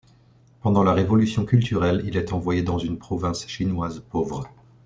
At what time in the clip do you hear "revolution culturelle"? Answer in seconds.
0.95-2.01